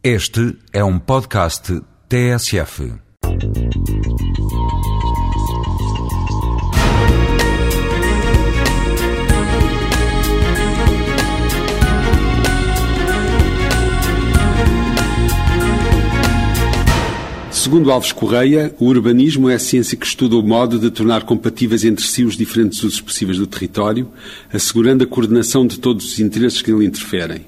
Este 0.00 0.56
é 0.72 0.84
um 0.84 0.96
podcast 0.96 1.82
TSF. 2.08 2.92
Segundo 17.50 17.90
Alves 17.90 18.12
Correia, 18.12 18.72
o 18.78 18.84
urbanismo 18.84 19.50
é 19.50 19.56
a 19.56 19.58
ciência 19.58 19.96
que 19.96 20.06
estuda 20.06 20.36
o 20.36 20.42
modo 20.44 20.78
de 20.78 20.92
tornar 20.92 21.24
compatíveis 21.24 21.84
entre 21.84 22.06
si 22.06 22.22
os 22.22 22.36
diferentes 22.36 22.84
usos 22.84 23.00
possíveis 23.00 23.36
do 23.36 23.48
território, 23.48 24.08
assegurando 24.52 25.02
a 25.02 25.08
coordenação 25.08 25.66
de 25.66 25.80
todos 25.80 26.12
os 26.12 26.20
interesses 26.20 26.62
que 26.62 26.72
nele 26.72 26.86
interferem. 26.86 27.46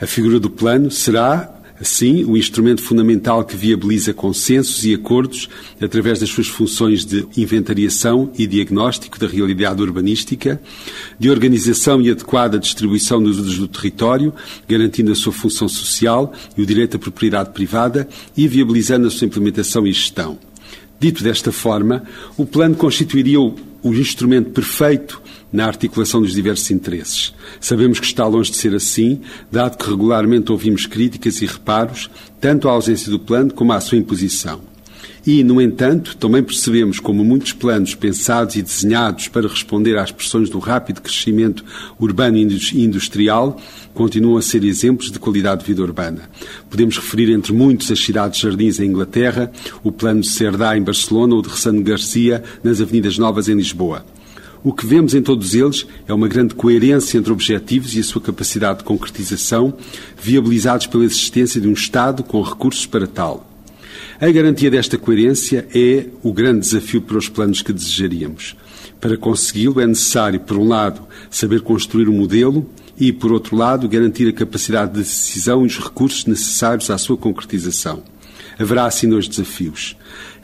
A 0.00 0.06
figura 0.06 0.40
do 0.40 0.48
plano 0.48 0.90
será, 0.90 1.61
Assim, 1.82 2.24
o 2.24 2.36
instrumento 2.36 2.80
fundamental 2.80 3.44
que 3.44 3.56
viabiliza 3.56 4.14
consensos 4.14 4.84
e 4.84 4.94
acordos 4.94 5.48
através 5.80 6.20
das 6.20 6.28
suas 6.28 6.46
funções 6.46 7.04
de 7.04 7.26
inventariação 7.36 8.30
e 8.38 8.46
diagnóstico 8.46 9.18
da 9.18 9.26
realidade 9.26 9.82
urbanística, 9.82 10.62
de 11.18 11.28
organização 11.28 12.00
e 12.00 12.08
adequada 12.08 12.56
distribuição 12.56 13.20
dos 13.20 13.40
usos 13.40 13.58
do 13.58 13.66
território, 13.66 14.32
garantindo 14.68 15.10
a 15.10 15.16
sua 15.16 15.32
função 15.32 15.68
social 15.68 16.32
e 16.56 16.62
o 16.62 16.66
direito 16.66 16.98
à 16.98 17.00
propriedade 17.00 17.50
privada 17.50 18.08
e 18.36 18.46
viabilizando 18.46 19.08
a 19.08 19.10
sua 19.10 19.26
implementação 19.26 19.84
e 19.84 19.92
gestão. 19.92 20.38
Dito 21.00 21.24
desta 21.24 21.50
forma, 21.50 22.04
o 22.36 22.46
plano 22.46 22.76
constituiria 22.76 23.40
o, 23.40 23.56
o 23.82 23.92
instrumento 23.92 24.50
perfeito 24.50 25.20
na 25.52 25.66
articulação 25.66 26.22
dos 26.22 26.32
diversos 26.32 26.70
interesses. 26.70 27.34
Sabemos 27.60 28.00
que 28.00 28.06
está 28.06 28.26
longe 28.26 28.50
de 28.50 28.56
ser 28.56 28.74
assim, 28.74 29.20
dado 29.50 29.76
que 29.76 29.88
regularmente 29.88 30.50
ouvimos 30.50 30.86
críticas 30.86 31.42
e 31.42 31.46
reparos, 31.46 32.10
tanto 32.40 32.68
à 32.68 32.72
ausência 32.72 33.10
do 33.10 33.18
plano 33.18 33.52
como 33.52 33.72
à 33.72 33.80
sua 33.80 33.98
imposição. 33.98 34.72
E, 35.24 35.44
no 35.44 35.60
entanto, 35.60 36.16
também 36.16 36.42
percebemos 36.42 36.98
como 36.98 37.24
muitos 37.24 37.52
planos 37.52 37.94
pensados 37.94 38.56
e 38.56 38.62
desenhados 38.62 39.28
para 39.28 39.46
responder 39.46 39.96
às 39.96 40.10
pressões 40.10 40.50
do 40.50 40.58
rápido 40.58 41.00
crescimento 41.00 41.64
urbano 41.98 42.36
e 42.38 42.84
industrial 42.84 43.56
continuam 43.94 44.36
a 44.36 44.42
ser 44.42 44.64
exemplos 44.64 45.12
de 45.12 45.20
qualidade 45.20 45.60
de 45.60 45.68
vida 45.68 45.82
urbana. 45.82 46.28
Podemos 46.68 46.96
referir 46.96 47.30
entre 47.30 47.52
muitos 47.52 47.90
as 47.92 48.00
cidades-jardins 48.00 48.80
em 48.80 48.86
Inglaterra, 48.86 49.52
o 49.84 49.92
plano 49.92 50.22
de 50.22 50.28
Cerdá 50.28 50.76
em 50.76 50.82
Barcelona 50.82 51.34
ou 51.36 51.42
de 51.42 51.48
Ressano 51.48 51.82
Garcia 51.82 52.42
nas 52.64 52.80
Avenidas 52.80 53.16
Novas 53.16 53.48
em 53.48 53.54
Lisboa. 53.54 54.04
O 54.64 54.72
que 54.72 54.86
vemos 54.86 55.12
em 55.12 55.20
todos 55.20 55.54
eles 55.54 55.84
é 56.06 56.14
uma 56.14 56.28
grande 56.28 56.54
coerência 56.54 57.18
entre 57.18 57.32
objetivos 57.32 57.96
e 57.96 57.98
a 57.98 58.04
sua 58.04 58.22
capacidade 58.22 58.78
de 58.78 58.84
concretização, 58.84 59.74
viabilizados 60.22 60.86
pela 60.86 61.04
existência 61.04 61.60
de 61.60 61.66
um 61.66 61.72
Estado 61.72 62.22
com 62.22 62.40
recursos 62.40 62.86
para 62.86 63.08
tal. 63.08 63.50
A 64.20 64.30
garantia 64.30 64.70
desta 64.70 64.96
coerência 64.96 65.66
é 65.74 66.06
o 66.22 66.32
grande 66.32 66.60
desafio 66.60 67.02
para 67.02 67.18
os 67.18 67.28
planos 67.28 67.60
que 67.60 67.72
desejaríamos. 67.72 68.54
Para 69.00 69.16
consegui-lo 69.16 69.80
é 69.80 69.86
necessário, 69.86 70.38
por 70.38 70.56
um 70.56 70.68
lado, 70.68 71.02
saber 71.28 71.62
construir 71.62 72.08
o 72.08 72.12
um 72.12 72.18
modelo 72.18 72.64
e, 72.96 73.12
por 73.12 73.32
outro 73.32 73.56
lado, 73.56 73.88
garantir 73.88 74.28
a 74.28 74.32
capacidade 74.32 74.92
de 74.92 74.98
decisão 74.98 75.64
e 75.64 75.66
os 75.66 75.76
recursos 75.76 76.24
necessários 76.24 76.88
à 76.88 76.96
sua 76.98 77.16
concretização. 77.16 78.04
Haverá 78.62 78.86
assim 78.86 79.08
dois 79.08 79.26
desafios. 79.26 79.96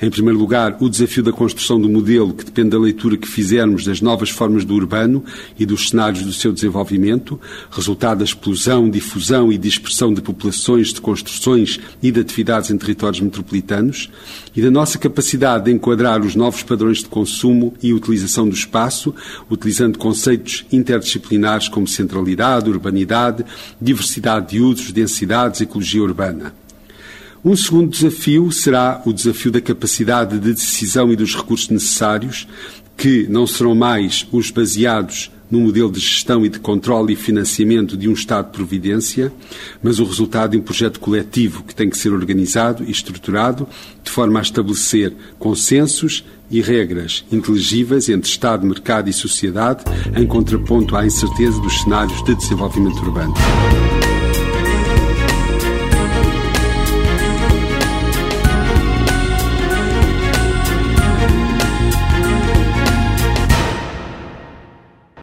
Em 0.03 0.11
primeiro 0.11 0.37
lugar, 0.37 0.77
o 0.81 0.89
desafio 0.89 1.23
da 1.23 1.31
construção 1.31 1.81
do 1.81 1.89
modelo, 1.89 2.35
que 2.35 2.45
depende 2.45 2.71
da 2.71 2.79
leitura 2.79 3.17
que 3.17 3.29
fizermos 3.29 3.85
das 3.85 4.01
novas 4.01 4.29
formas 4.29 4.65
do 4.65 4.75
urbano 4.75 5.25
e 5.57 5.65
dos 5.65 5.91
cenários 5.91 6.25
do 6.25 6.33
seu 6.33 6.53
desenvolvimento, 6.53 7.41
resultado 7.71 8.19
da 8.19 8.25
explosão, 8.25 8.91
difusão 8.91 9.53
e 9.53 9.59
dispersão 9.59 10.13
de 10.13 10.21
populações, 10.21 10.93
de 10.93 11.01
construções 11.01 11.79
e 12.03 12.11
de 12.11 12.19
atividades 12.19 12.71
em 12.71 12.77
territórios 12.77 13.21
metropolitanos, 13.21 14.11
e 14.55 14.61
da 14.61 14.71
nossa 14.71 14.99
capacidade 14.99 15.67
de 15.67 15.71
enquadrar 15.71 16.21
os 16.21 16.35
novos 16.35 16.65
padrões 16.65 16.99
de 16.99 17.07
consumo 17.07 17.73
e 17.81 17.93
utilização 17.93 18.49
do 18.49 18.55
espaço, 18.55 19.15
utilizando 19.49 19.97
conceitos 19.97 20.67
interdisciplinares 20.73 21.69
como 21.69 21.87
centralidade, 21.87 22.69
urbanidade, 22.69 23.45
diversidade 23.81 24.51
de 24.51 24.61
usos, 24.61 24.91
densidades, 24.91 25.61
ecologia 25.61 26.03
urbana. 26.03 26.53
Um 27.45 27.55
segundo 27.55 27.91
desafio 27.91 28.51
será 28.51 29.01
o 29.07 29.13
desafio 29.13 29.53
da 29.53 29.61
capacidade 29.61 30.39
de 30.39 30.53
decisão 30.53 31.13
e 31.13 31.17
dos 31.17 31.37
recursos 31.37 31.69
necessários, 31.69 32.49
que 32.97 33.29
não 33.29 33.47
serão 33.47 33.77
mais 33.77 34.27
os 34.33 34.51
baseados 34.51 35.31
no 35.51 35.61
modelo 35.61 35.91
de 35.91 36.01
gestão 36.01 36.45
e 36.45 36.49
de 36.49 36.59
controle 36.59 37.13
e 37.13 37.17
financiamento 37.17 37.97
de 37.97 38.09
um 38.09 38.13
Estado 38.13 38.47
de 38.47 38.53
providência, 38.53 39.33
mas 39.83 39.99
o 39.99 40.05
resultado 40.05 40.51
de 40.51 40.59
um 40.59 40.63
projeto 40.63 41.01
coletivo 41.01 41.63
que 41.63 41.75
tem 41.75 41.89
que 41.89 41.97
ser 41.97 42.13
organizado 42.13 42.85
e 42.85 42.91
estruturado 42.91 43.67
de 44.03 44.11
forma 44.11 44.41
a 44.41 44.43
estabelecer 44.43 45.15
consensos 45.39 46.25
e 46.51 46.61
regras 46.61 47.25
inteligíveis 47.31 48.09
entre 48.09 48.29
Estado, 48.29 48.67
mercado 48.67 49.09
e 49.09 49.13
sociedade, 49.13 49.85
em 50.15 50.27
contraponto 50.27 50.97
à 50.97 51.07
incerteza 51.07 51.61
dos 51.61 51.83
cenários 51.83 52.23
de 52.25 52.35
desenvolvimento 52.35 52.99
urbano. 52.99 53.35